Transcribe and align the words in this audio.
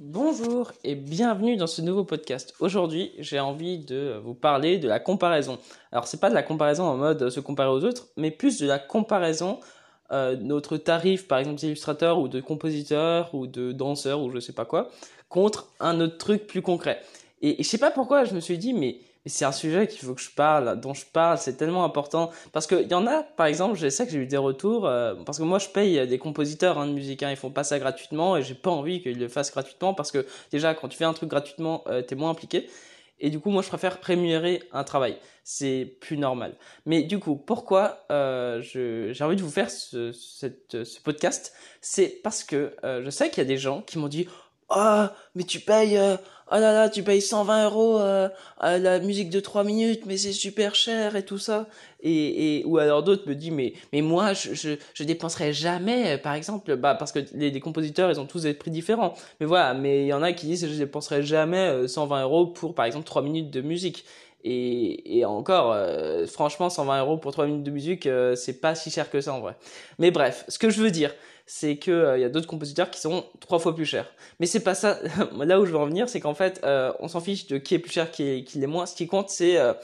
Bonjour 0.00 0.72
et 0.82 0.96
bienvenue 0.96 1.56
dans 1.56 1.68
ce 1.68 1.80
nouveau 1.80 2.02
podcast. 2.02 2.52
Aujourd'hui, 2.58 3.12
j'ai 3.20 3.38
envie 3.38 3.78
de 3.78 4.20
vous 4.24 4.34
parler 4.34 4.78
de 4.78 4.88
la 4.88 4.98
comparaison. 4.98 5.56
Alors, 5.92 6.08
c'est 6.08 6.18
pas 6.18 6.30
de 6.30 6.34
la 6.34 6.42
comparaison 6.42 6.82
en 6.82 6.96
mode 6.96 7.30
se 7.30 7.38
comparer 7.38 7.68
aux 7.68 7.84
autres, 7.84 8.08
mais 8.16 8.32
plus 8.32 8.58
de 8.58 8.66
la 8.66 8.80
comparaison 8.80 9.60
euh, 10.10 10.34
notre 10.36 10.78
tarif, 10.78 11.28
par 11.28 11.38
exemple 11.38 11.60
d'illustrateur 11.60 12.18
ou 12.18 12.26
de 12.26 12.40
compositeur 12.40 13.32
ou 13.36 13.46
de 13.46 13.70
danseur 13.70 14.20
ou 14.20 14.32
je 14.32 14.40
sais 14.40 14.52
pas 14.52 14.64
quoi, 14.64 14.90
contre 15.28 15.68
un 15.78 16.00
autre 16.00 16.18
truc 16.18 16.48
plus 16.48 16.60
concret. 16.60 17.00
Et, 17.40 17.60
et 17.60 17.62
je 17.62 17.68
sais 17.68 17.78
pas 17.78 17.92
pourquoi, 17.92 18.24
je 18.24 18.34
me 18.34 18.40
suis 18.40 18.58
dit, 18.58 18.74
mais 18.74 18.98
et 19.26 19.28
c'est 19.30 19.44
un 19.44 19.52
sujet 19.52 19.86
qu'il 19.86 20.00
faut 20.00 20.14
que 20.14 20.20
je 20.20 20.30
parle, 20.30 20.80
dont 20.80 20.92
je 20.92 21.06
parle, 21.06 21.38
c'est 21.38 21.56
tellement 21.56 21.84
important. 21.84 22.30
Parce 22.52 22.66
qu'il 22.66 22.86
y 22.88 22.94
en 22.94 23.06
a, 23.06 23.22
par 23.22 23.46
exemple, 23.46 23.76
je 23.76 23.88
sais 23.88 24.04
que 24.04 24.12
j'ai 24.12 24.18
eu 24.18 24.26
des 24.26 24.36
retours, 24.36 24.86
euh, 24.86 25.14
parce 25.24 25.38
que 25.38 25.44
moi 25.44 25.58
je 25.58 25.68
paye 25.68 26.06
des 26.06 26.18
compositeurs 26.18 26.78
hein, 26.78 26.86
de 26.86 26.92
musique, 26.92 27.22
hein, 27.22 27.30
ils 27.30 27.36
font 27.36 27.50
pas 27.50 27.64
ça 27.64 27.78
gratuitement, 27.78 28.36
et 28.36 28.42
j'ai 28.42 28.54
pas 28.54 28.70
envie 28.70 29.02
qu'ils 29.02 29.18
le 29.18 29.28
fassent 29.28 29.52
gratuitement, 29.52 29.94
parce 29.94 30.12
que 30.12 30.26
déjà, 30.50 30.74
quand 30.74 30.88
tu 30.88 30.98
fais 30.98 31.04
un 31.04 31.14
truc 31.14 31.30
gratuitement, 31.30 31.84
euh, 31.86 32.02
t'es 32.02 32.14
moins 32.14 32.30
impliqué. 32.30 32.68
Et 33.20 33.30
du 33.30 33.40
coup, 33.40 33.50
moi 33.50 33.62
je 33.62 33.68
préfère 33.68 33.98
rémunérer 34.02 34.62
un 34.72 34.84
travail. 34.84 35.16
C'est 35.44 35.96
plus 36.00 36.18
normal. 36.18 36.56
Mais 36.84 37.02
du 37.02 37.18
coup, 37.18 37.36
pourquoi 37.36 38.04
euh, 38.10 38.60
j'ai 38.60 39.24
envie 39.24 39.36
de 39.36 39.42
vous 39.42 39.50
faire 39.50 39.70
ce, 39.70 40.12
cette, 40.12 40.84
ce 40.84 41.00
podcast? 41.00 41.54
C'est 41.80 42.20
parce 42.22 42.44
que 42.44 42.74
euh, 42.84 43.02
je 43.04 43.10
sais 43.10 43.30
qu'il 43.30 43.38
y 43.38 43.46
a 43.46 43.48
des 43.48 43.56
gens 43.56 43.82
qui 43.82 43.98
m'ont 43.98 44.08
dit 44.08 44.28
Oh, 44.70 45.04
mais 45.34 45.44
tu 45.44 45.60
payes, 45.60 45.96
euh, 45.96 46.16
oh 46.50 46.54
là 46.54 46.72
là, 46.72 46.88
tu 46.88 47.02
payes 47.02 47.22
120 47.22 47.64
euros 47.64 47.98
euh, 47.98 48.28
à 48.58 48.78
la 48.78 48.98
musique 49.00 49.30
de 49.30 49.40
3 49.40 49.64
minutes, 49.64 50.02
mais 50.06 50.16
c'est 50.16 50.32
super 50.32 50.74
cher 50.74 51.16
et 51.16 51.24
tout 51.24 51.38
ça. 51.38 51.66
Et, 52.00 52.58
et 52.58 52.64
ou 52.64 52.78
alors 52.78 53.02
d'autres 53.02 53.28
me 53.28 53.34
disent, 53.34 53.50
mais, 53.50 53.72
mais 53.92 54.02
moi, 54.02 54.34
je, 54.34 54.54
je, 54.54 54.70
je 54.92 55.04
dépenserai 55.04 55.52
jamais, 55.52 56.18
par 56.18 56.34
exemple, 56.34 56.76
bah, 56.76 56.94
parce 56.94 57.12
que 57.12 57.20
les, 57.34 57.50
les, 57.50 57.60
compositeurs, 57.60 58.10
ils 58.10 58.20
ont 58.20 58.26
tous 58.26 58.42
des 58.42 58.54
prix 58.54 58.70
différents. 58.70 59.14
Mais 59.40 59.46
voilà, 59.46 59.74
mais 59.74 60.02
il 60.02 60.06
y 60.06 60.12
en 60.12 60.22
a 60.22 60.32
qui 60.32 60.46
disent, 60.46 60.68
je 60.68 60.78
dépenserai 60.78 61.22
jamais 61.22 61.88
120 61.88 62.18
euh, 62.18 62.22
euros 62.22 62.46
pour, 62.46 62.74
par 62.74 62.84
exemple, 62.84 63.06
3 63.06 63.22
minutes 63.22 63.50
de 63.50 63.60
musique. 63.60 64.04
Et, 64.44 65.18
et 65.18 65.24
encore, 65.24 65.72
euh, 65.72 66.26
franchement, 66.26 66.68
120 66.68 67.00
euros 67.00 67.16
pour 67.16 67.32
3 67.32 67.46
minutes 67.46 67.62
de 67.62 67.70
musique, 67.70 68.06
euh, 68.06 68.36
c'est 68.36 68.60
pas 68.60 68.74
si 68.74 68.90
cher 68.90 69.10
que 69.10 69.20
ça 69.20 69.32
en 69.32 69.40
vrai. 69.40 69.56
Mais 69.98 70.10
bref, 70.10 70.44
ce 70.48 70.58
que 70.58 70.68
je 70.68 70.82
veux 70.82 70.90
dire, 70.90 71.12
c'est 71.46 71.76
que 71.76 71.90
il 71.90 71.94
euh, 71.94 72.18
y 72.18 72.24
a 72.24 72.28
d'autres 72.28 72.46
compositeurs 72.46 72.90
qui 72.90 73.00
sont 73.00 73.24
trois 73.40 73.58
fois 73.58 73.74
plus 73.74 73.84
chers. 73.84 74.10
Mais 74.40 74.46
c'est 74.46 74.62
pas 74.62 74.74
ça. 74.74 74.98
Là 75.38 75.60
où 75.60 75.66
je 75.66 75.72
veux 75.72 75.78
en 75.78 75.86
venir, 75.86 76.08
c'est 76.08 76.20
qu'en 76.20 76.34
fait, 76.34 76.60
euh, 76.64 76.92
on 77.00 77.08
s'en 77.08 77.20
fiche 77.20 77.46
de 77.46 77.58
qui 77.58 77.74
est 77.74 77.78
plus 77.78 77.92
cher, 77.92 78.10
qui 78.10 78.22
est, 78.22 78.44
qui 78.44 78.58
l'est 78.58 78.66
moins. 78.66 78.86
Ce 78.86 78.94
qui 78.94 79.06
compte, 79.06 79.30
c'est 79.30 79.58
euh, 79.58 79.74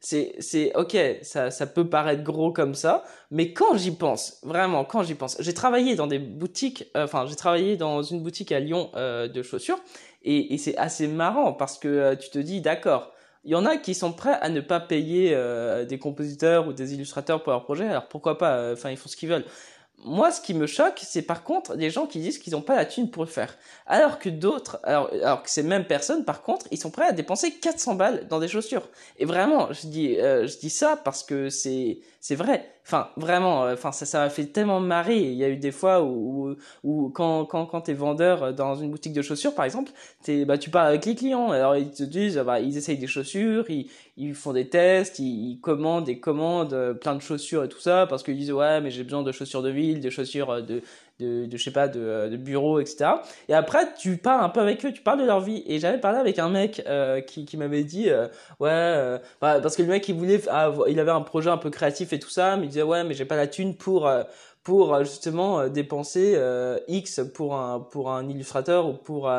c'est 0.00 0.36
c'est 0.38 0.72
ok 0.76 0.96
ça 1.22 1.50
ça 1.50 1.66
peut 1.66 1.88
paraître 1.88 2.22
gros 2.22 2.52
comme 2.52 2.76
ça 2.76 3.02
mais 3.32 3.52
quand 3.52 3.76
j'y 3.76 3.90
pense 3.90 4.38
vraiment 4.44 4.84
quand 4.84 5.02
j'y 5.02 5.16
pense 5.16 5.36
j'ai 5.40 5.54
travaillé 5.54 5.96
dans 5.96 6.06
des 6.06 6.20
boutiques 6.20 6.84
enfin 6.94 7.26
j'ai 7.26 7.34
travaillé 7.34 7.76
dans 7.76 8.00
une 8.00 8.22
boutique 8.22 8.52
à 8.52 8.60
Lyon 8.60 8.92
de 8.94 9.42
chaussures 9.42 9.80
et, 10.22 10.54
et 10.54 10.56
c'est 10.56 10.76
assez 10.76 11.08
marrant 11.08 11.52
parce 11.52 11.78
que 11.78 12.14
tu 12.14 12.30
te 12.30 12.38
dis 12.38 12.60
d'accord 12.60 13.12
il 13.48 13.52
y 13.52 13.54
en 13.54 13.64
a 13.64 13.78
qui 13.78 13.94
sont 13.94 14.12
prêts 14.12 14.38
à 14.42 14.50
ne 14.50 14.60
pas 14.60 14.78
payer 14.78 15.32
euh, 15.32 15.86
des 15.86 15.98
compositeurs 15.98 16.68
ou 16.68 16.74
des 16.74 16.92
illustrateurs 16.92 17.42
pour 17.42 17.52
leur 17.52 17.64
projet. 17.64 17.88
Alors 17.88 18.06
pourquoi 18.06 18.36
pas 18.36 18.72
Enfin, 18.72 18.90
ils 18.90 18.98
font 18.98 19.08
ce 19.08 19.16
qu'ils 19.16 19.30
veulent 19.30 19.46
moi, 20.04 20.30
ce 20.30 20.40
qui 20.40 20.54
me 20.54 20.66
choque, 20.66 21.00
c'est 21.02 21.22
par 21.22 21.42
contre 21.42 21.76
des 21.76 21.90
gens 21.90 22.06
qui 22.06 22.20
disent 22.20 22.38
qu'ils 22.38 22.52
n'ont 22.52 22.62
pas 22.62 22.76
la 22.76 22.84
thune 22.84 23.10
pour 23.10 23.24
le 23.24 23.28
faire. 23.28 23.56
Alors 23.86 24.18
que 24.18 24.28
d'autres, 24.28 24.78
alors, 24.84 25.10
alors 25.12 25.42
que 25.42 25.50
ces 25.50 25.62
mêmes 25.64 25.86
personnes, 25.86 26.24
par 26.24 26.42
contre, 26.42 26.66
ils 26.70 26.78
sont 26.78 26.90
prêts 26.90 27.06
à 27.06 27.12
dépenser 27.12 27.52
400 27.52 27.96
balles 27.96 28.28
dans 28.28 28.38
des 28.38 28.48
chaussures. 28.48 28.88
Et 29.18 29.24
vraiment, 29.24 29.72
je 29.72 29.88
dis, 29.88 30.16
euh, 30.18 30.46
je 30.46 30.56
dis 30.58 30.70
ça 30.70 30.96
parce 30.96 31.24
que 31.24 31.50
c'est, 31.50 31.98
c'est 32.20 32.34
vrai. 32.34 32.74
Enfin, 32.84 33.10
vraiment, 33.16 33.64
euh, 33.64 33.74
enfin, 33.74 33.92
ça, 33.92 34.06
ça 34.06 34.20
m'a 34.20 34.30
fait 34.30 34.46
tellement 34.46 34.80
marrer. 34.80 35.18
Il 35.18 35.34
y 35.34 35.44
a 35.44 35.48
eu 35.48 35.56
des 35.56 35.70
fois 35.70 36.02
où, 36.02 36.56
où, 36.82 37.10
quand, 37.10 37.44
quand, 37.44 37.66
quand 37.66 37.82
t'es 37.82 37.92
vendeur 37.92 38.54
dans 38.54 38.74
une 38.74 38.90
boutique 38.90 39.12
de 39.12 39.22
chaussures, 39.22 39.54
par 39.54 39.64
exemple, 39.64 39.92
t'es, 40.22 40.44
bah, 40.44 40.58
tu 40.58 40.70
parles 40.70 40.88
avec 40.88 41.04
les 41.06 41.14
clients. 41.14 41.50
Alors, 41.50 41.76
ils 41.76 41.90
te 41.90 42.02
disent, 42.02 42.38
bah, 42.38 42.60
ils 42.60 42.76
essayent 42.76 42.98
des 42.98 43.06
chaussures, 43.06 43.70
ils, 43.70 43.88
ils 44.16 44.34
font 44.34 44.52
des 44.52 44.68
tests, 44.68 45.18
ils, 45.18 45.52
ils 45.52 45.60
commandent 45.60 46.08
et 46.08 46.18
commandent 46.18 46.72
euh, 46.74 46.94
plein 46.94 47.14
de 47.14 47.20
chaussures 47.20 47.64
et 47.64 47.68
tout 47.68 47.80
ça 47.80 48.06
parce 48.08 48.22
qu'ils 48.22 48.36
disent, 48.36 48.52
ouais, 48.52 48.80
mais 48.80 48.90
j'ai 48.90 49.04
besoin 49.04 49.22
de 49.22 49.32
chaussures 49.32 49.62
de 49.62 49.70
ville, 49.70 50.00
de 50.00 50.10
chaussures 50.10 50.62
de, 50.62 50.82
de, 51.18 51.46
de 51.46 51.56
je 51.56 51.62
sais 51.62 51.70
pas 51.70 51.88
de, 51.88 52.28
de 52.28 52.36
bureau 52.36 52.80
etc 52.80 53.10
et 53.48 53.54
après 53.54 53.94
tu 53.94 54.16
parles 54.16 54.44
un 54.44 54.48
peu 54.48 54.60
avec 54.60 54.84
eux 54.84 54.92
tu 54.92 55.02
parles 55.02 55.20
de 55.20 55.26
leur 55.26 55.40
vie. 55.40 55.62
Et 55.66 55.78
j'avais 55.78 55.98
parlé 55.98 56.18
avec 56.18 56.38
un 56.38 56.48
mec 56.48 56.82
euh, 56.86 57.20
qui, 57.20 57.44
qui 57.44 57.56
m'avait 57.56 57.84
dit 57.84 58.10
euh, 58.10 58.26
ouais 58.60 58.70
euh, 58.70 59.18
bah, 59.40 59.60
parce 59.60 59.76
que 59.76 59.82
le 59.82 59.88
mec 59.88 60.08
il 60.08 60.14
voulait 60.14 60.40
ah, 60.50 60.72
il 60.88 60.98
avait 61.00 61.10
un 61.10 61.20
projet 61.20 61.50
un 61.50 61.56
peu 61.56 61.70
créatif 61.70 62.12
et 62.12 62.18
tout 62.18 62.30
ça 62.30 62.56
mais 62.56 62.64
il 62.64 62.68
disait 62.68 62.82
ouais 62.82 63.04
mais 63.04 63.14
j'ai 63.14 63.24
pas 63.24 63.36
la 63.36 63.46
thune 63.46 63.74
pour 63.76 64.06
euh, 64.06 64.22
pour 64.68 65.02
justement 65.02 65.66
dépenser 65.66 66.38
X 66.88 67.22
pour 67.32 67.56
un 67.56 67.80
pour 67.80 68.10
un 68.10 68.28
illustrateur 68.28 68.86
ou 68.86 68.92
pour 68.92 69.30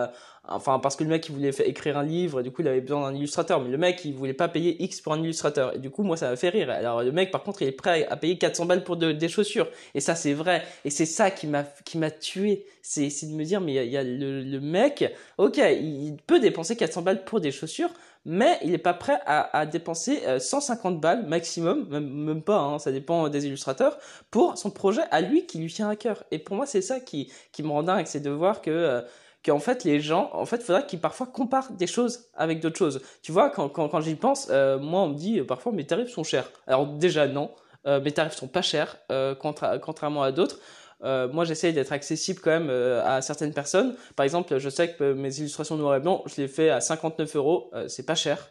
enfin 0.47 0.79
parce 0.79 0.95
que 0.95 1.03
le 1.03 1.11
mec 1.11 1.29
il 1.29 1.35
voulait 1.35 1.51
écrire 1.65 1.99
un 1.99 2.03
livre 2.03 2.39
et 2.39 2.43
du 2.43 2.49
coup 2.49 2.63
il 2.63 2.67
avait 2.67 2.81
besoin 2.81 3.11
d'un 3.11 3.15
illustrateur. 3.15 3.61
Mais 3.61 3.69
le 3.69 3.77
mec 3.77 4.03
il 4.05 4.15
voulait 4.15 4.33
pas 4.33 4.47
payer 4.47 4.81
X 4.81 5.01
pour 5.01 5.13
un 5.13 5.19
illustrateur. 5.21 5.75
Et 5.75 5.77
du 5.77 5.91
coup 5.91 6.01
moi 6.01 6.17
ça 6.17 6.31
m'a 6.31 6.35
fait 6.35 6.49
rire. 6.49 6.71
Alors 6.71 7.03
le 7.03 7.11
mec 7.11 7.29
par 7.29 7.43
contre 7.43 7.61
il 7.61 7.67
est 7.67 7.73
prêt 7.73 8.07
à 8.09 8.17
payer 8.17 8.39
400 8.39 8.65
balles 8.65 8.83
pour 8.83 8.97
de, 8.97 9.11
des 9.11 9.29
chaussures. 9.29 9.67
Et 9.93 9.99
ça 9.99 10.15
c'est 10.15 10.33
vrai. 10.33 10.63
Et 10.83 10.89
c'est 10.89 11.05
ça 11.05 11.29
qui 11.29 11.45
m'a 11.45 11.63
qui 11.85 11.99
m'a 11.99 12.09
tué. 12.09 12.65
C'est 12.81 13.11
c'est 13.11 13.27
de 13.27 13.33
me 13.33 13.43
dire 13.43 13.61
mais 13.61 13.73
il 13.73 13.75
y 13.75 13.79
a, 13.79 13.83
y 13.83 13.97
a 13.97 14.03
le, 14.03 14.41
le, 14.41 14.59
mec 14.59 15.13
ok 15.37 15.57
il 15.57 16.17
peut 16.25 16.39
dépenser 16.39 16.75
400 16.75 17.03
balles 17.03 17.23
pour 17.23 17.39
des 17.39 17.51
chaussures 17.51 17.91
mais 18.25 18.59
il 18.63 18.71
n'est 18.71 18.77
pas 18.77 18.93
prêt 18.93 19.19
à, 19.25 19.65
dépenser 19.65 20.21
150 20.39 20.95
euh, 20.95 20.99
balles 20.99 21.25
maximum, 21.25 21.87
même, 21.89 22.41
pas, 22.41 22.59
hein, 22.59 22.79
ça 22.79 22.91
dépend 22.91 23.29
des 23.29 23.45
illustrateurs, 23.45 23.97
pour 24.29 24.57
son 24.57 24.71
projet 24.71 25.01
à 25.11 25.21
lui 25.21 25.45
qui 25.45 25.59
lui 25.59 25.71
tient 25.71 25.89
à 25.89 25.95
cœur. 25.95 26.23
Et 26.31 26.39
pour 26.39 26.55
moi, 26.55 26.65
c'est 26.65 26.81
ça 26.81 26.99
qui, 26.99 27.31
me 27.59 27.69
rend 27.69 27.83
dingue, 27.83 28.05
c'est 28.05 28.19
de 28.19 28.29
voir 28.29 28.61
que 28.61 28.69
euh, 28.69 29.01
qu'en 29.45 29.59
fait 29.59 29.85
les 29.85 30.01
gens, 30.01 30.29
en 30.33 30.45
fait, 30.45 30.57
il 30.57 30.63
faudrait 30.63 30.85
qu'ils 30.85 30.99
parfois 30.99 31.27
comparent 31.27 31.71
des 31.71 31.87
choses 31.87 32.25
avec 32.35 32.59
d'autres 32.59 32.77
choses. 32.77 33.01
Tu 33.21 33.31
vois, 33.31 33.49
quand, 33.49 34.01
j'y 34.01 34.15
pense, 34.15 34.47
euh, 34.49 34.77
moi 34.77 35.01
on 35.01 35.09
me 35.09 35.15
dit 35.15 35.41
parfois 35.41 35.71
mes 35.71 35.85
tarifs 35.85 36.09
sont 36.09 36.23
chers. 36.23 36.51
Alors 36.67 36.87
déjà 36.87 37.27
non, 37.27 37.51
mes 37.85 38.11
tarifs 38.11 38.35
sont 38.35 38.49
pas 38.49 38.61
chers, 38.61 38.97
contra 39.39 39.79
contrairement 39.79 40.21
à 40.21 40.31
d'autres. 40.31 40.59
Euh, 41.03 41.27
moi, 41.31 41.45
j'essaye 41.45 41.73
d'être 41.73 41.93
accessible 41.93 42.39
quand 42.41 42.51
même 42.51 42.69
euh, 42.69 43.03
à 43.05 43.21
certaines 43.21 43.53
personnes. 43.53 43.95
Par 44.15 44.23
exemple, 44.23 44.57
je 44.57 44.69
sais 44.69 44.93
que 44.93 45.13
mes 45.13 45.39
illustrations 45.39 45.77
noir 45.77 45.95
et 45.95 45.99
blanc, 45.99 46.23
je 46.25 46.41
les 46.41 46.47
fais 46.47 46.69
à 46.69 46.81
59 46.81 47.35
euros. 47.35 47.69
Euh, 47.73 47.87
c'est 47.87 48.05
pas 48.05 48.15
cher. 48.15 48.49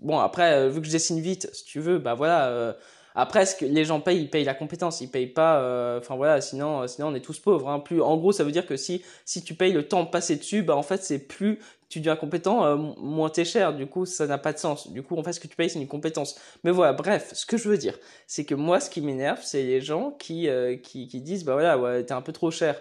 bon, 0.00 0.18
après, 0.18 0.68
vu 0.70 0.80
que 0.80 0.86
je 0.86 0.92
dessine 0.92 1.20
vite, 1.20 1.50
si 1.52 1.64
tu 1.64 1.80
veux, 1.80 1.98
bah 1.98 2.14
voilà 2.14 2.74
après, 3.14 3.46
ce 3.46 3.56
que 3.56 3.64
les 3.64 3.84
gens 3.84 4.00
payent, 4.00 4.20
ils 4.20 4.30
payent 4.30 4.44
la 4.44 4.54
compétence, 4.54 5.00
ils 5.00 5.08
payent 5.08 5.26
pas. 5.26 5.60
Euh, 5.60 5.98
enfin 5.98 6.16
voilà, 6.16 6.40
sinon, 6.40 6.86
sinon 6.86 7.08
on 7.08 7.14
est 7.14 7.20
tous 7.20 7.38
pauvres. 7.38 7.68
Hein. 7.68 7.80
Plus, 7.80 8.00
en 8.00 8.16
gros, 8.16 8.32
ça 8.32 8.44
veut 8.44 8.52
dire 8.52 8.66
que 8.66 8.76
si 8.76 9.02
si 9.24 9.42
tu 9.42 9.54
payes 9.54 9.72
le 9.72 9.86
temps 9.86 10.06
passé 10.06 10.36
dessus, 10.36 10.62
bah 10.62 10.76
en 10.76 10.82
fait 10.82 11.02
c'est 11.02 11.18
plus 11.18 11.58
tu 11.92 11.98
deviens 12.00 12.16
compétent, 12.16 12.64
euh, 12.64 12.76
moins 12.76 13.28
t'es 13.28 13.44
cher. 13.44 13.74
Du 13.74 13.86
coup, 13.86 14.06
ça 14.06 14.26
n'a 14.26 14.38
pas 14.38 14.54
de 14.54 14.58
sens. 14.58 14.90
Du 14.90 15.02
coup, 15.02 15.14
en 15.18 15.22
fait, 15.22 15.34
ce 15.34 15.40
que 15.40 15.46
tu 15.46 15.56
payes, 15.56 15.68
c'est 15.68 15.78
une 15.78 15.86
compétence. 15.86 16.40
Mais 16.64 16.70
voilà, 16.70 16.94
bref, 16.94 17.32
ce 17.34 17.44
que 17.44 17.58
je 17.58 17.68
veux 17.68 17.76
dire, 17.76 17.98
c'est 18.26 18.46
que 18.46 18.54
moi, 18.54 18.80
ce 18.80 18.88
qui 18.88 19.02
m'énerve, 19.02 19.40
c'est 19.42 19.62
les 19.62 19.82
gens 19.82 20.10
qui, 20.12 20.48
euh, 20.48 20.76
qui 20.76 21.06
qui 21.06 21.20
disent, 21.20 21.44
bah 21.44 21.52
voilà, 21.52 21.76
ouais, 21.76 22.02
t'es 22.04 22.14
un 22.14 22.22
peu 22.22 22.32
trop 22.32 22.50
cher. 22.50 22.80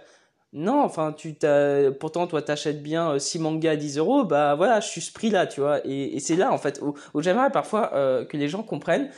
Non, 0.54 0.82
enfin, 0.82 1.12
tu 1.12 1.36
t'as, 1.36 1.92
pourtant, 1.92 2.26
toi, 2.26 2.42
t'achètes 2.42 2.82
bien 2.82 3.20
6 3.20 3.40
mangas 3.40 3.72
à 3.72 3.76
10 3.76 3.98
euros, 3.98 4.24
bah 4.24 4.56
voilà, 4.56 4.80
je 4.80 4.88
suis 4.88 5.02
ce 5.02 5.12
prix-là, 5.12 5.46
tu 5.46 5.60
vois. 5.60 5.86
Et, 5.86 6.16
et 6.16 6.20
c'est 6.22 6.38
là, 6.38 6.54
en 6.54 6.58
fait, 6.58 6.80
où, 6.82 6.94
où 7.14 7.22
j'aimerais 7.22 7.52
parfois 7.52 7.94
euh, 7.94 8.24
que 8.24 8.38
les 8.38 8.48
gens 8.48 8.64
comprennent 8.64 9.10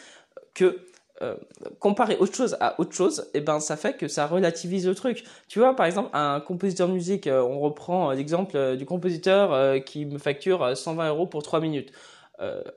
que 0.55 0.79
euh, 1.23 1.35
comparer 1.79 2.17
autre 2.17 2.35
chose 2.35 2.57
à 2.59 2.79
autre 2.79 2.93
chose, 2.93 3.29
et 3.33 3.37
eh 3.37 3.41
ben 3.41 3.59
ça 3.59 3.77
fait 3.77 3.95
que 3.95 4.07
ça 4.07 4.27
relativise 4.27 4.85
le 4.87 4.93
truc. 4.93 5.23
Tu 5.47 5.59
vois, 5.59 5.75
par 5.75 5.85
exemple, 5.85 6.09
un 6.13 6.41
compositeur 6.41 6.89
de 6.89 6.93
musique, 6.93 7.27
euh, 7.27 7.41
on 7.41 7.59
reprend 7.59 8.11
euh, 8.11 8.13
l'exemple 8.13 8.75
du 8.75 8.85
compositeur 8.85 9.83
qui 9.85 10.05
me 10.05 10.17
facture 10.17 10.75
120 10.75 11.09
euros 11.09 11.27
pour 11.27 11.43
3 11.43 11.59
minutes. 11.61 11.91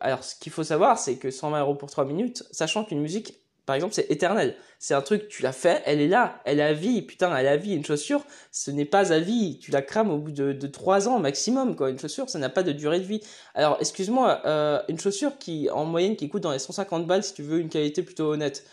alors, 0.00 0.22
ce 0.22 0.36
qu'il 0.36 0.52
faut 0.52 0.62
savoir, 0.64 0.98
c'est 0.98 1.16
que 1.16 1.30
120 1.30 1.60
euros 1.60 1.74
pour 1.74 1.90
3 1.90 2.04
minutes, 2.04 2.44
sachant 2.52 2.84
qu'une 2.84 3.00
musique 3.00 3.40
par 3.66 3.74
exemple, 3.74 3.94
c'est 3.94 4.08
éternel. 4.10 4.54
C'est 4.78 4.94
un 4.94 5.02
truc, 5.02 5.28
tu 5.28 5.42
l'as 5.42 5.52
fait, 5.52 5.82
elle 5.86 6.00
est 6.00 6.06
là, 6.06 6.40
elle 6.44 6.60
a 6.60 6.72
vie, 6.72 7.02
putain, 7.02 7.36
elle 7.36 7.48
a 7.48 7.56
vie. 7.56 7.74
Une 7.74 7.84
chaussure, 7.84 8.24
ce 8.52 8.70
n'est 8.70 8.84
pas 8.84 9.12
à 9.12 9.18
vie. 9.18 9.58
Tu 9.58 9.72
la 9.72 9.82
crames 9.82 10.10
au 10.10 10.18
bout 10.18 10.30
de, 10.30 10.52
de 10.52 10.66
3 10.68 11.08
ans 11.08 11.18
maximum, 11.18 11.74
quoi. 11.74 11.90
Une 11.90 11.98
chaussure, 11.98 12.30
ça 12.30 12.38
n'a 12.38 12.48
pas 12.48 12.62
de 12.62 12.70
durée 12.70 13.00
de 13.00 13.04
vie. 13.04 13.20
Alors, 13.54 13.76
excuse-moi, 13.80 14.42
euh, 14.46 14.80
une 14.88 15.00
chaussure 15.00 15.36
qui, 15.38 15.68
en 15.70 15.84
moyenne, 15.84 16.14
qui 16.14 16.28
coûte 16.28 16.42
dans 16.42 16.52
les 16.52 16.60
150 16.60 17.06
balles, 17.06 17.24
si 17.24 17.34
tu 17.34 17.42
veux 17.42 17.58
une 17.58 17.68
qualité 17.68 18.02
plutôt 18.02 18.32
honnête. 18.32 18.64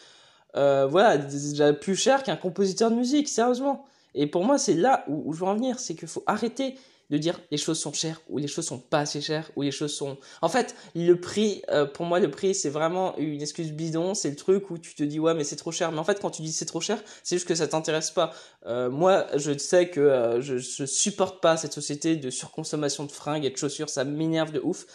Euh, 0.55 0.85
voilà, 0.85 1.17
déjà 1.17 1.73
plus 1.73 1.95
cher 1.95 2.21
qu'un 2.21 2.35
compositeur 2.35 2.91
de 2.91 2.95
musique, 2.95 3.27
sérieusement. 3.27 3.85
Et 4.13 4.27
pour 4.27 4.43
moi, 4.45 4.59
c'est 4.59 4.75
là 4.75 5.03
où, 5.07 5.23
où 5.25 5.33
je 5.33 5.39
veux 5.39 5.47
en 5.47 5.55
venir, 5.55 5.79
c'est 5.79 5.95
qu'il 5.95 6.07
faut 6.07 6.23
arrêter 6.27 6.75
de 7.13 7.19
dire 7.19 7.39
les 7.51 7.57
choses 7.57 7.79
sont 7.79 7.93
chères 7.93 8.21
ou 8.27 8.39
les 8.39 8.47
choses 8.47 8.65
sont 8.65 8.79
pas 8.79 8.99
assez 8.99 9.21
chères 9.21 9.51
ou 9.55 9.61
les 9.61 9.69
choses 9.69 9.95
sont 9.95 10.17
en 10.41 10.49
fait 10.49 10.75
le 10.95 11.13
prix 11.13 11.61
euh, 11.69 11.85
pour 11.85 12.07
moi 12.07 12.19
le 12.19 12.31
prix 12.31 12.55
c'est 12.55 12.71
vraiment 12.71 13.15
une 13.17 13.39
excuse 13.39 13.71
bidon. 13.71 14.15
C'est 14.15 14.31
le 14.31 14.35
truc 14.35 14.71
où 14.71 14.79
tu 14.79 14.95
te 14.95 15.03
dis 15.03 15.19
ouais 15.19 15.35
mais 15.35 15.43
c'est 15.43 15.55
trop 15.55 15.71
cher. 15.71 15.91
Mais 15.91 15.99
en 15.99 16.03
fait 16.03 16.19
quand 16.19 16.31
tu 16.31 16.41
dis 16.41 16.51
c'est 16.51 16.65
trop 16.65 16.81
cher 16.81 16.97
c'est 17.21 17.35
juste 17.35 17.47
que 17.47 17.53
ça 17.53 17.67
t'intéresse 17.67 18.09
pas. 18.09 18.33
Euh, 18.65 18.89
moi 18.89 19.27
je 19.35 19.55
sais 19.55 19.89
que 19.89 19.99
euh, 19.99 20.41
je, 20.41 20.85
supporte 20.85 21.39
pas 21.39 21.55
cette 21.55 21.73
société 21.73 22.15
de 22.15 22.31
surconsommation 22.31 23.03
de 23.03 23.11
fringues 23.11 23.45
et 23.45 23.51
de 23.51 23.57
chaussures. 23.57 23.89
Ça 23.89 24.03
m'énerve 24.05 24.51
de 24.51 24.59
ouf. 24.59 24.87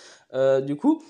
Du 0.67 0.75
coup 0.75 1.05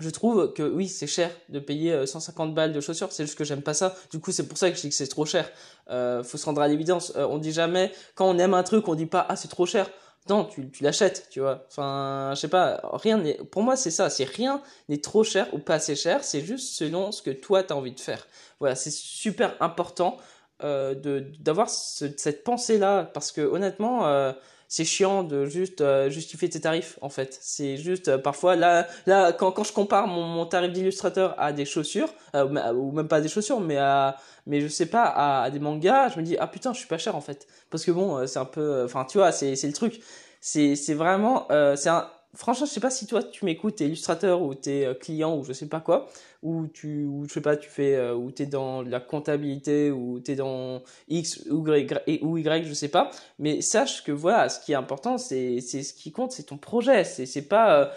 je 0.00 0.10
trouve 0.10 0.52
que 0.52 0.62
oui, 0.62 0.88
c'est 0.88 1.06
cher 1.06 1.30
de 1.48 1.58
payer 1.58 2.04
150 2.04 2.52
balles 2.52 2.72
de 2.72 2.80
chaussures, 2.80 3.12
c'est 3.12 3.24
juste 3.24 3.38
que 3.38 3.44
j'aime 3.44 3.62
pas 3.62 3.72
ça. 3.72 3.96
Du 4.10 4.20
coup, 4.20 4.30
c'est 4.30 4.46
pour 4.46 4.58
ça 4.58 4.70
que 4.70 4.76
je 4.76 4.82
dis 4.82 4.90
que 4.90 4.94
c'est 4.94 5.06
trop 5.06 5.24
cher. 5.24 5.50
Faut 5.88 6.36
se 6.36 6.44
rendre 6.44 6.60
à 6.60 6.68
l'évidence. 6.68 7.14
On 7.16 7.38
dit 7.38 7.52
jamais, 7.52 7.92
quand 8.14 8.28
on 8.28 8.36
aime 8.38 8.52
un 8.52 8.62
truc, 8.62 8.88
on 8.88 8.94
dit 8.94 9.06
pas 9.06 9.24
ah 9.30 9.36
c'est 9.36 9.48
trop 9.48 9.64
cher 9.64 9.90
non, 10.28 10.44
tu, 10.44 10.68
l'achètes, 10.80 11.28
tu 11.30 11.40
vois. 11.40 11.64
Enfin, 11.68 12.32
je 12.34 12.40
sais 12.40 12.48
pas, 12.48 12.80
rien 12.94 13.18
n'est, 13.18 13.34
pour 13.34 13.62
moi, 13.62 13.76
c'est 13.76 13.90
ça, 13.90 14.10
c'est 14.10 14.24
rien 14.24 14.62
n'est 14.88 15.00
trop 15.00 15.24
cher 15.24 15.52
ou 15.52 15.58
pas 15.58 15.74
assez 15.74 15.96
cher, 15.96 16.24
c'est 16.24 16.40
juste 16.40 16.74
selon 16.74 17.12
ce 17.12 17.22
que 17.22 17.30
toi, 17.30 17.62
tu 17.62 17.72
as 17.72 17.76
envie 17.76 17.92
de 17.92 18.00
faire. 18.00 18.26
Voilà, 18.58 18.74
c'est 18.74 18.92
super 18.92 19.56
important 19.60 20.16
euh, 20.64 20.94
de, 20.94 21.26
d'avoir 21.40 21.68
cette 21.68 22.44
pensée-là, 22.44 23.04
parce 23.04 23.30
que 23.30 23.40
honnêtement, 23.42 24.06
euh, 24.06 24.32
c'est 24.68 24.84
chiant 24.84 25.22
de 25.22 25.46
juste 25.46 25.80
euh, 25.80 26.10
justifier 26.10 26.48
tes 26.48 26.60
tarifs, 26.60 26.98
en 27.02 27.08
fait. 27.08 27.38
C'est 27.40 27.76
juste, 27.76 28.08
euh, 28.08 28.18
parfois, 28.18 28.56
là, 28.56 28.86
là 29.06 29.32
quand, 29.32 29.52
quand 29.52 29.64
je 29.64 29.72
compare 29.72 30.06
mon, 30.06 30.24
mon 30.24 30.46
tarif 30.46 30.72
d'illustrateur 30.72 31.34
à 31.38 31.52
des 31.52 31.64
chaussures, 31.64 32.08
ou 32.34 32.92
même 32.92 33.08
pas 33.08 33.20
des 33.20 33.28
chaussures, 33.28 33.60
mais 33.60 33.76
à, 33.76 34.16
mais 34.46 34.60
je 34.60 34.68
sais 34.68 34.86
pas, 34.86 35.04
à, 35.04 35.42
à, 35.44 35.50
des 35.50 35.58
mangas, 35.58 36.10
je 36.10 36.18
me 36.20 36.24
dis, 36.24 36.36
ah 36.38 36.46
putain, 36.46 36.72
je 36.72 36.78
suis 36.78 36.88
pas 36.88 36.98
cher, 36.98 37.16
en 37.16 37.20
fait. 37.20 37.46
Parce 37.70 37.84
que 37.84 37.90
bon, 37.90 38.26
c'est 38.26 38.38
un 38.38 38.44
peu, 38.44 38.84
enfin, 38.84 39.04
tu 39.04 39.18
vois, 39.18 39.32
c'est, 39.32 39.56
c'est 39.56 39.66
le 39.66 39.72
truc 39.72 40.00
c'est 40.40 40.76
c'est 40.76 40.94
vraiment 40.94 41.48
c'est 41.76 41.88
un 41.88 42.08
franchement 42.36 42.66
je 42.66 42.70
sais 42.70 42.80
pas 42.80 42.90
si 42.90 43.06
toi 43.06 43.22
tu 43.22 43.44
m'écoutes 43.44 43.76
t'es 43.76 43.86
illustrateur 43.86 44.42
ou 44.42 44.54
t'es 44.54 44.88
client 45.00 45.36
ou 45.36 45.44
je 45.44 45.52
sais 45.52 45.68
pas 45.68 45.80
quoi 45.80 46.08
ou 46.42 46.68
tu 46.68 47.04
ou 47.04 47.24
je 47.28 47.32
sais 47.34 47.40
pas 47.40 47.56
tu 47.56 47.68
fais 47.68 47.96
euh, 47.96 48.14
ou 48.14 48.30
t'es 48.30 48.46
dans 48.46 48.82
la 48.82 49.00
comptabilité 49.00 49.90
ou 49.90 50.20
t'es 50.20 50.36
dans 50.36 50.82
x 51.08 51.44
ou 51.50 51.66
y 51.68 52.20
ou 52.22 52.38
y 52.38 52.64
je 52.64 52.74
sais 52.74 52.88
pas. 52.88 53.10
Mais 53.38 53.60
sache 53.60 54.04
que 54.04 54.12
voilà 54.12 54.48
ce 54.48 54.60
qui 54.60 54.72
est 54.72 54.76
important 54.76 55.18
c'est 55.18 55.60
c'est 55.60 55.82
ce 55.82 55.92
qui 55.92 56.12
compte 56.12 56.32
c'est 56.32 56.44
ton 56.44 56.56
projet. 56.58 57.04
C'est 57.04 57.26
c'est 57.26 57.48
pas 57.48 57.92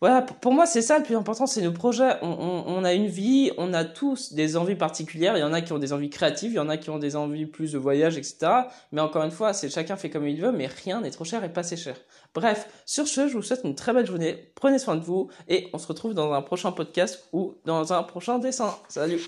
voilà, 0.00 0.22
pour 0.22 0.52
moi, 0.52 0.64
c'est 0.64 0.82
ça 0.82 0.98
le 0.98 1.04
plus 1.04 1.16
important, 1.16 1.46
c'est 1.46 1.60
nos 1.60 1.72
projets. 1.72 2.18
On, 2.22 2.84
a 2.84 2.92
une 2.92 3.08
vie, 3.08 3.50
on 3.58 3.72
a 3.74 3.84
tous 3.84 4.32
des 4.32 4.56
envies 4.56 4.76
particulières. 4.76 5.36
Il 5.36 5.40
y 5.40 5.44
en 5.44 5.52
a 5.52 5.60
qui 5.60 5.72
ont 5.72 5.78
des 5.78 5.92
envies 5.92 6.10
créatives, 6.10 6.52
il 6.52 6.56
y 6.56 6.60
en 6.60 6.68
a 6.68 6.76
qui 6.76 6.90
ont 6.90 7.00
des 7.00 7.16
envies 7.16 7.46
plus 7.46 7.72
de 7.72 7.78
voyage, 7.78 8.16
etc. 8.16 8.52
Mais 8.92 9.00
encore 9.00 9.24
une 9.24 9.32
fois, 9.32 9.52
c'est 9.52 9.68
chacun 9.68 9.96
fait 9.96 10.08
comme 10.08 10.28
il 10.28 10.40
veut, 10.40 10.52
mais 10.52 10.66
rien 10.66 11.00
n'est 11.00 11.10
trop 11.10 11.24
cher 11.24 11.42
et 11.42 11.52
pas 11.52 11.62
assez 11.62 11.76
cher. 11.76 11.96
Bref, 12.32 12.68
sur 12.86 13.08
ce, 13.08 13.26
je 13.26 13.34
vous 13.34 13.42
souhaite 13.42 13.62
une 13.64 13.74
très 13.74 13.92
belle 13.92 14.06
journée. 14.06 14.52
Prenez 14.54 14.78
soin 14.78 14.94
de 14.94 15.02
vous 15.02 15.30
et 15.48 15.68
on 15.72 15.78
se 15.78 15.88
retrouve 15.88 16.14
dans 16.14 16.32
un 16.32 16.42
prochain 16.42 16.70
podcast 16.70 17.28
ou 17.32 17.54
dans 17.64 17.92
un 17.92 18.04
prochain 18.04 18.38
dessin. 18.38 18.76
Salut 18.88 19.20